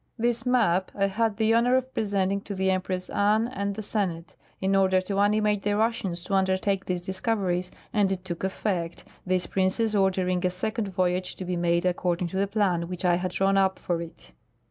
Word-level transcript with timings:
"This 0.27 0.47
map 0.47 0.91
I 0.95 1.05
had 1.05 1.37
tlae 1.37 1.49
lionor 1.53 1.77
of 1.77 1.93
presenting 1.93 2.41
to 2.45 2.55
the 2.55 2.71
Empress 2.71 3.07
Anne 3.11 3.47
and 3.47 3.75
the 3.75 3.83
Senate, 3.83 4.35
in 4.59 4.75
order 4.75 4.99
to 4.99 5.19
animate 5.19 5.61
the 5.61 5.77
Russians 5.77 6.23
to 6.23 6.33
undertake 6.33 6.85
these 6.85 7.01
discoveries, 7.01 7.69
and 7.93 8.11
it 8.11 8.25
took 8.25 8.43
effect, 8.43 9.05
tliis 9.29 9.47
princess 9.47 9.93
ordering 9.93 10.43
a 10.43 10.49
second 10.49 10.87
voyage 10.87 11.35
to 11.35 11.45
be 11.45 11.55
made 11.55 11.85
according 11.85 12.29
to 12.29 12.37
the 12.37 12.47
plan 12.47 12.87
which 12.87 13.05
I 13.05 13.17
had 13.17 13.29
drawn 13.29 13.57
up 13.57 13.77
for 13.77 14.01
it." 14.01 14.31